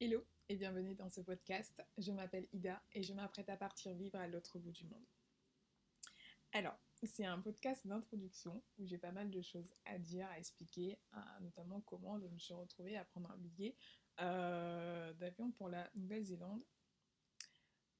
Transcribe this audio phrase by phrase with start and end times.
[0.00, 1.82] Hello et bienvenue dans ce podcast.
[1.96, 5.04] Je m'appelle Ida et je m'apprête à partir vivre à l'autre bout du monde.
[6.52, 11.00] Alors, c'est un podcast d'introduction où j'ai pas mal de choses à dire, à expliquer,
[11.40, 13.74] notamment comment je me suis retrouvée à prendre un billet
[14.20, 16.62] euh, d'avion pour la Nouvelle-Zélande.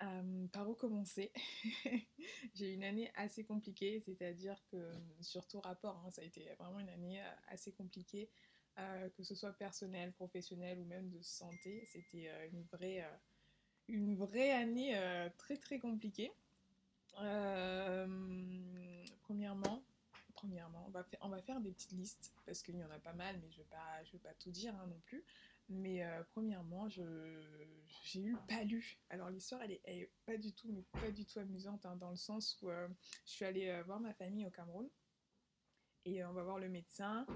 [0.05, 1.33] Euh, par où commencer?
[2.55, 6.79] J'ai eu une année assez compliquée, c'est-à-dire que, surtout rapport, hein, ça a été vraiment
[6.79, 8.31] une année euh, assez compliquée.
[8.79, 11.85] Euh, que ce soit personnel, professionnel ou même de santé.
[11.87, 13.17] C'était euh, une, vraie, euh,
[13.89, 14.97] une vraie année
[15.37, 16.31] très très compliquée.
[19.23, 19.83] premièrement,
[20.35, 23.01] premièrement on, va faire, on va faire des petites listes parce qu'il y en a
[23.01, 25.25] pas mal, mais je ne vais, pas, vais pas tout dire hein, non plus.
[25.71, 28.97] Mais premièrement, j'ai eu palu.
[29.11, 32.17] Alors l'histoire, elle est, pas du tout, mais pas du tout amusante hein, dans le
[32.17, 32.89] sens où je
[33.25, 34.89] suis allée voir ma famille au Cameroun
[36.05, 37.27] et on va voir le médecin.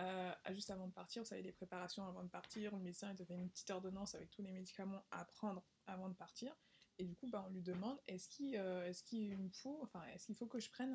[0.00, 3.24] Euh, juste avant de partir, vous savez, des préparations avant de partir, le médecin te
[3.24, 6.54] fait une petite ordonnance avec tous les médicaments à prendre avant de partir.
[6.98, 10.70] Et du coup, bah, on lui demande est-ce qu'il euh, est-ce qu'il faut que je
[10.70, 10.94] prenne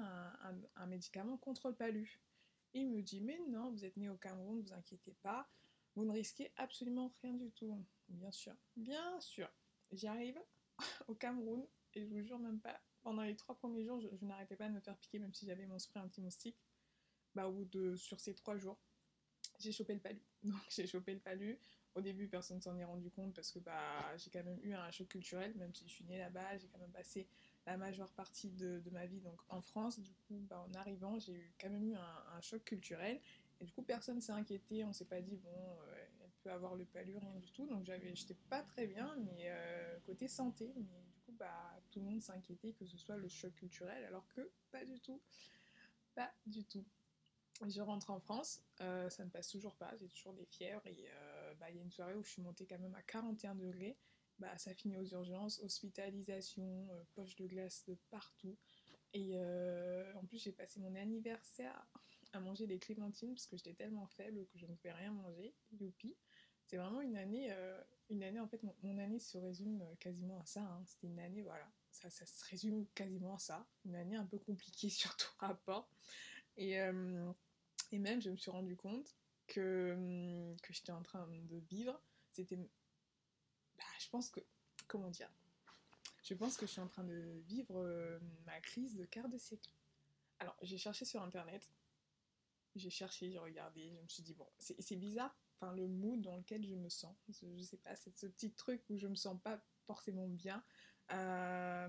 [0.75, 2.21] un, médicament contre le palu?
[2.73, 5.49] Il me dit mais non, vous êtes né au Cameroun, ne vous inquiétez pas,
[5.95, 7.83] vous ne risquez absolument rien du tout.
[8.07, 9.49] Bien sûr, bien sûr.
[9.91, 10.39] J'arrive
[11.07, 14.55] au Cameroun et je vous jure même pas, pendant les trois premiers jours, je, n'arrêtais
[14.55, 16.57] pas de me faire piquer, même si j'avais mon spray anti-moustique.
[17.35, 18.79] Bah, au de, sur ces trois jours,
[19.59, 20.21] j'ai chopé le palu.
[20.43, 21.57] Donc j'ai chopé le palu.
[21.95, 24.73] Au début, personne ne s'en est rendu compte parce que bah, j'ai quand même eu
[24.73, 27.25] un choc culturel, même si je suis née là-bas, j'ai quand même passé
[27.65, 29.99] la majeure partie de, ma vie donc en France.
[29.99, 33.19] Du coup, bah, en arrivant, j'ai eu quand même eu un, choc culturel.
[33.61, 36.75] Et du coup, personne s'est inquiété, on s'est pas dit, bon, euh, elle peut avoir
[36.75, 37.65] le palu, rien du tout.
[37.65, 40.73] Donc j'avais, j'étais pas très bien, mais euh, côté santé.
[40.75, 44.27] Mais du coup, bah, tout le monde s'inquiétait que ce soit le choc culturel, alors
[44.35, 45.21] que pas du tout.
[46.13, 46.85] Pas du tout.
[47.63, 51.07] Je rentre en France, euh, ça ne passe toujours pas, j'ai toujours des fièvres et
[51.09, 53.55] euh, bah, il y a une soirée où je suis montée quand même à 41
[53.55, 53.97] degrés.
[54.39, 58.57] Bah, ça finit aux urgences, hospitalisation, euh, poche de glace de partout.
[59.13, 61.87] Et en plus, j'ai passé mon anniversaire
[62.33, 65.55] à manger des clémentines parce que j'étais tellement faible que je ne pouvais rien manger.
[65.71, 66.17] Youpi!
[66.65, 67.49] C'est vraiment une année,
[68.09, 70.63] une année, en fait, mon, année se résume quasiment à ça.
[70.63, 70.83] Hein.
[70.85, 73.65] C'était une année, voilà, ça, se résume quasiment à ça.
[73.85, 75.89] Une année un peu compliquée sur tout rapport.
[76.57, 76.77] Et
[77.95, 79.15] et même, je me suis rendu compte
[79.47, 81.99] que, hum, que j'étais en train de vivre.
[82.33, 82.57] C'était.
[82.57, 84.41] Bah, je pense que.
[84.87, 85.31] Comment dire
[86.23, 89.37] Je pense que je suis en train de vivre euh, ma crise de quart de
[89.37, 89.71] siècle.
[90.39, 91.71] Alors, j'ai cherché sur internet.
[92.75, 93.89] J'ai cherché, j'ai regardé.
[93.95, 95.33] Je me suis dit, bon, c'est bizarre.
[95.55, 97.15] Enfin, le mood dans lequel je me sens.
[97.29, 100.61] Je, je sais pas, c'est ce petit truc où je me sens pas forcément bien.
[101.11, 101.87] Euh,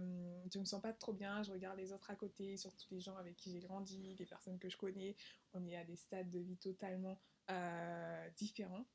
[0.52, 3.16] je me sens pas trop bien, je regarde les autres à côté, surtout les gens
[3.16, 5.16] avec qui j'ai grandi, les personnes que je connais.
[5.54, 8.86] On est à des stades de vie totalement euh, différents.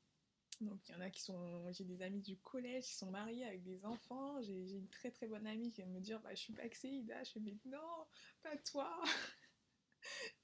[0.60, 3.44] Donc il y en a qui sont, j'ai des amis du collège qui sont mariés
[3.44, 4.40] avec des enfants.
[4.42, 7.24] J'ai une très très bonne amie qui vient me dire, bah, je suis pas Ida.
[7.24, 8.06] Je me dis non,
[8.42, 9.02] pas toi.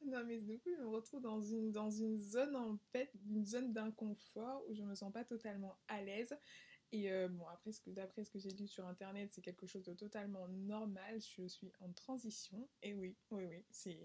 [0.07, 3.45] non mais du coup je me retrouve dans une, dans une zone en fait, une
[3.45, 6.37] zone d'inconfort où je me sens pas totalement à l'aise
[6.91, 9.93] et euh, bon, après, d'après ce que j'ai lu sur internet, c'est quelque chose de
[9.93, 11.21] totalement normal.
[11.21, 12.69] Je suis en transition.
[12.83, 13.99] Et oui, oui, oui, c'est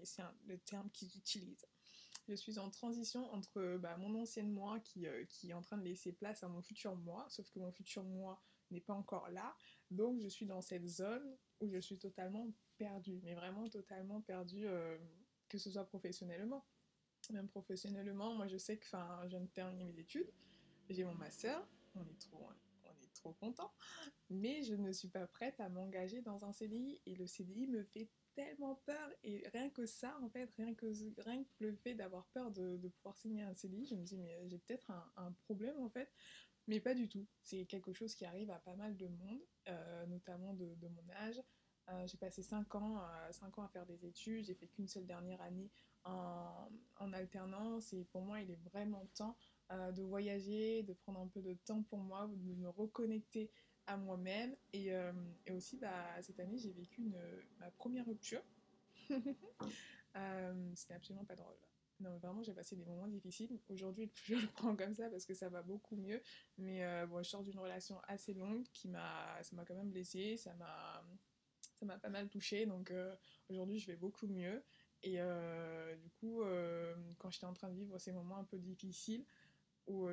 [0.46, 1.66] le terme qu'ils utilisent.
[2.28, 5.76] Je suis en transition entre bah, mon ancienne moi qui, euh, qui est en train
[5.76, 8.40] de laisser place à mon futur moi, sauf que mon futur moi
[8.70, 9.54] n'est pas encore là.
[9.90, 14.66] Donc je suis dans cette zone où je suis totalement perdue, mais vraiment totalement perdue,
[14.66, 14.98] euh,
[15.48, 16.64] que ce soit professionnellement.
[17.30, 20.30] Même professionnellement, moi je sais que je viens de terminer mes études,
[20.88, 22.48] j'ai mon master, on est trop,
[23.32, 23.72] content.
[24.30, 27.82] Mais je ne suis pas prête à m'engager dans un CDI et le CDI me
[27.84, 29.10] fait tellement peur.
[29.22, 30.86] Et rien que ça en fait rien que,
[31.20, 34.48] rien que le fait d'avoir peur de, pouvoir signer un CDI je me dis mais
[34.48, 36.12] j'ai peut-être un, problème en fait.
[36.66, 37.26] Mais pas du tout.
[37.42, 41.42] C'est quelque chose qui arrive à pas mal de monde euh, notamment de, mon âge.
[41.90, 44.46] Euh, j'ai passé 5 ans, euh, ans à faire des études.
[44.46, 45.70] J'ai fait qu'une seule dernière année
[46.04, 47.92] en alternance.
[47.92, 49.36] Et pour moi il est vraiment temps
[49.70, 53.50] euh, de voyager, de prendre un peu de temps pour moi, de me reconnecter
[53.86, 54.54] à moi-même.
[54.72, 55.12] Et, euh,
[55.46, 57.20] et, aussi, bah, cette année, j'ai vécu une,
[57.58, 58.42] ma première rupture.
[60.16, 61.56] euh, C'était absolument pas drôle.
[62.00, 63.58] Non, vraiment, j'ai passé des moments difficiles.
[63.68, 66.20] Aujourd'hui, je le prends comme ça parce que ça va beaucoup mieux.
[66.58, 69.90] Mais euh, bon, je sors d'une relation assez longue qui m'a, ça m'a quand même
[69.90, 71.04] blessée, ça m'a,
[71.78, 72.66] ça m'a pas mal touchée.
[72.66, 72.92] Donc
[73.48, 74.62] aujourd'hui, je vais beaucoup mieux.
[75.02, 75.18] Et
[75.98, 76.42] du coup,
[77.18, 79.24] quand j'étais en train de vivre ces moments un peu difficiles,
[79.86, 80.08] où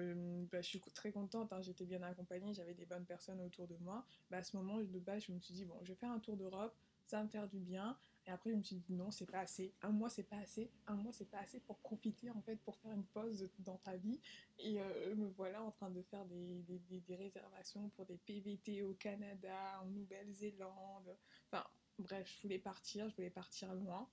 [0.51, 3.77] bah, je suis très contente, hein, j'étais bien accompagnée, j'avais des bonnes personnes autour de
[3.77, 4.05] moi.
[4.29, 6.19] Bah, à ce moment, de base, je me suis dit, bon, je vais faire un
[6.19, 6.75] tour d'Europe,
[7.05, 7.97] ça va me faire du bien.
[8.27, 9.73] Et après, je me suis dit non, c'est pas assez.
[9.81, 10.69] Un mois, c'est pas assez.
[10.85, 13.97] Un mois, c'est pas assez pour profiter, en fait, pour faire une pause dans ta
[13.97, 14.19] vie.
[14.59, 14.75] Et
[15.15, 21.17] me voilà en train de faire des, réservations pour des PVT au Canada, en Nouvelle-Zélande.
[21.51, 21.65] Enfin,
[21.97, 24.07] bref, je voulais partir, je voulais partir loin.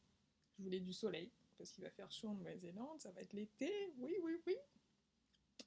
[0.58, 3.70] Je voulais du soleil, parce qu'il va faire chaud en Nouvelle-Zélande, ça va être l'été,
[3.98, 4.56] oui, oui, oui.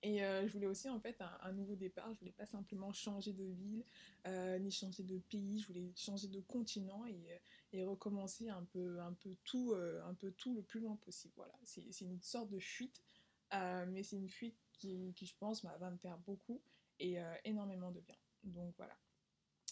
[0.03, 2.11] Et euh, je voulais aussi en fait un, nouveau départ.
[2.13, 3.83] Je voulais pas simplement changer de ville
[4.25, 5.59] euh, ni changer de pays.
[5.59, 7.37] Je voulais changer de continent et, euh,
[7.73, 11.33] et recommencer un peu, un peu tout, un peu tout le plus loin possible.
[11.35, 13.01] Voilà, c'est une sorte de fuite,
[13.51, 16.61] mais c'est une fuite qui, qui je pense, va me faire beaucoup
[16.99, 18.17] et énormément de bien.
[18.43, 18.97] Donc voilà.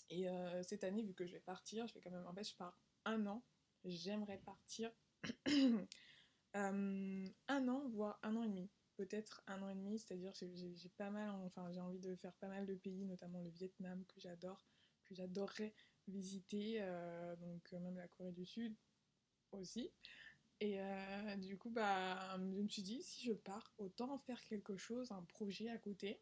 [0.09, 0.27] Et
[0.63, 2.79] cette année, vu que je vais partir, je vais quand même, en fait, je pars
[3.05, 3.43] un an.
[3.83, 4.91] J'aimerais partir
[6.53, 8.69] un an, voire un an et demi
[8.99, 12.49] peut-être un an et demi, c'est-à-dire j'ai pas mal, enfin j'ai envie de faire pas
[12.49, 14.67] mal de pays, notamment le Vietnam que j'adore,
[15.05, 15.73] que j'adorerais
[16.09, 18.75] visiter, euh, donc euh, même la Corée du Sud
[19.53, 19.89] aussi.
[20.59, 24.75] Et euh, du coup, bah, je me suis dit, si je pars, autant faire quelque
[24.75, 26.21] chose, un projet à côté,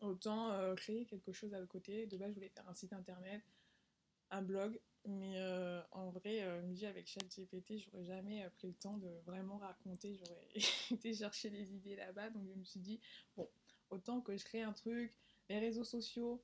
[0.00, 2.06] autant créer quelque chose à côté.
[2.06, 3.42] De base, je voulais faire un site internet,
[4.30, 8.74] un blog, mais euh, en vrai, euh, me avec ChatGPT, j'aurais jamais euh, pris le
[8.74, 10.14] temps de vraiment raconter.
[10.14, 10.48] J'aurais
[10.90, 12.30] été chercher les idées là-bas.
[12.30, 13.00] Donc je me suis dit,
[13.36, 13.48] bon,
[13.90, 15.14] autant que je crée un truc.
[15.50, 16.42] Les réseaux sociaux,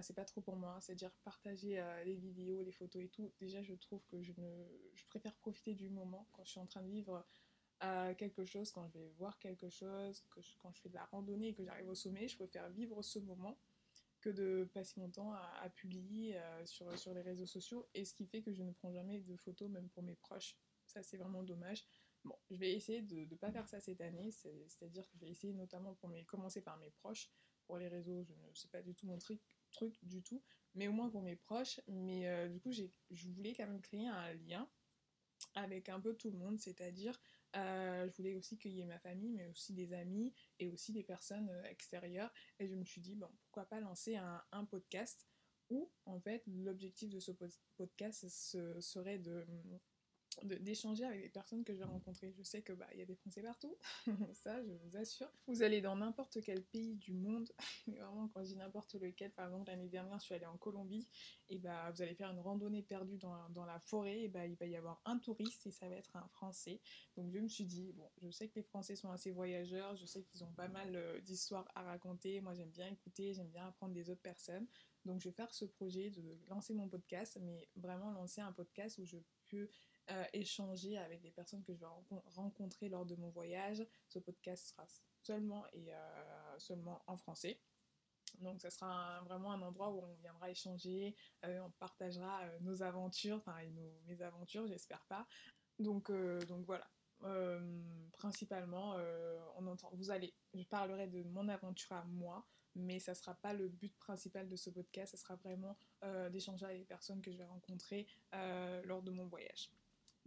[0.00, 0.76] c'est pas trop pour moi.
[0.80, 3.30] C'est-à-dire partager les vidéos, les photos et tout.
[3.38, 4.66] Déjà, je trouve que je, ne,
[4.96, 7.24] je préfère profiter du moment quand je suis en train de vivre
[8.18, 11.50] quelque chose, quand je vais voir quelque chose, que quand je fais de la randonnée
[11.50, 12.26] et que j'arrive au sommet.
[12.26, 13.56] Je préfère vivre ce moment
[14.32, 18.26] de passer mon temps à, publier euh, sur, sur les réseaux sociaux, et ce qui
[18.26, 20.56] fait que je ne prends jamais de photos, même pour mes proches.
[20.86, 21.84] Ça, c'est vraiment dommage.
[22.24, 25.30] Bon, je vais essayer de ne pas faire ça cette année, c'est-à-dire que je vais
[25.30, 27.30] essayer notamment pour mes, commencer par mes proches.
[27.66, 30.42] Pour les réseaux, je ne sais pas du tout mon truc, truc du tout,
[30.74, 31.80] mais au moins pour mes proches.
[31.86, 34.66] Mais euh, du coup, je voulais quand même créer un lien
[35.54, 37.20] avec un peu tout le monde, c'est-à-dire
[37.56, 40.92] euh, je voulais aussi qu'il y ait ma famille, mais aussi des amis et aussi
[40.92, 42.32] des personnes euh, extérieures.
[42.58, 45.26] Et je me suis dit, bon, pourquoi pas lancer un, un podcast
[45.70, 47.32] où, en fait, l'objectif de ce
[47.76, 48.28] podcast
[48.80, 49.46] serait de
[50.44, 52.32] d'échanger avec des personnes que je vais rencontrer.
[52.32, 53.76] Je sais que bah il y a des Français partout,
[54.34, 55.30] ça je vous assure.
[55.46, 57.50] Vous allez dans n'importe quel pays du monde,
[57.86, 61.06] vraiment quand je dis n'importe lequel, par exemple l'année dernière je suis allée en Colombie,
[61.48, 64.56] et bah vous allez faire une randonnée perdue dans, dans la forêt, et bah il
[64.56, 66.80] va y avoir un touriste et ça va être un Français.
[67.16, 70.06] Donc je me suis dit bon, je sais que les Français sont assez voyageurs, je
[70.06, 72.40] sais qu'ils ont pas mal euh, d'histoires à raconter.
[72.40, 74.66] Moi j'aime bien écouter, j'aime bien apprendre des autres personnes.
[75.04, 78.98] Donc je vais faire ce projet de lancer mon podcast, mais vraiment lancer un podcast
[78.98, 79.16] où je
[79.48, 79.68] peux
[80.10, 81.86] euh, échanger avec des personnes que je vais
[82.28, 83.86] rencontrer lors de mon voyage.
[84.08, 84.86] Ce podcast sera
[85.22, 87.60] seulement et euh, seulement en français.
[88.40, 91.14] Donc ça sera vraiment un endroit où on viendra échanger,
[91.44, 93.56] euh, on partagera nos aventures, enfin
[94.06, 95.26] mes aventures, j'espère pas.
[95.78, 96.10] Donc,
[96.46, 96.88] donc voilà.
[98.12, 98.96] principalement,
[99.56, 103.52] on entend, vous allez, je parlerai de mon aventure à moi, mais ça sera pas
[103.52, 105.76] le but principal de ce podcast, ça sera vraiment
[106.30, 108.06] d'échanger avec les personnes que je vais rencontrer
[108.84, 109.70] lors de mon voyage.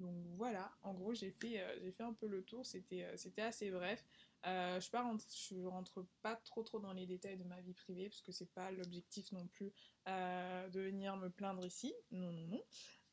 [0.01, 3.47] Donc voilà, en gros j'ai fait, euh, j'ai fait un peu le tour, c'était, euh,
[3.47, 4.03] assez bref.
[4.47, 8.21] Euh, je ne rentre pas trop trop dans les détails de ma vie privée parce
[8.21, 9.71] que c'est pas l'objectif non plus
[10.07, 12.63] de venir me plaindre ici, non non non.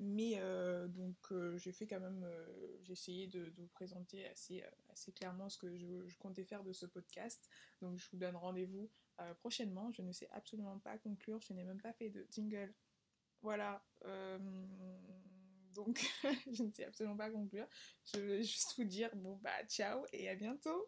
[0.01, 0.41] Mais
[0.89, 1.17] donc
[1.57, 2.27] j'ai fait quand même,
[2.83, 4.65] j'ai essayé de, vous présenter assez,
[5.15, 7.51] clairement ce que je, comptais faire de ce podcast.
[7.83, 8.89] Donc je vous donne rendez-vous
[9.41, 9.93] prochainement.
[9.93, 12.73] Je ne sais absolument pas conclure, je n'ai même pas fait de jingle.
[13.43, 13.85] Voilà
[15.75, 16.05] donc
[16.53, 17.67] je ne sais absolument pas conclure.
[18.13, 20.87] Je veux juste vous dire bon bah ciao et à bientôt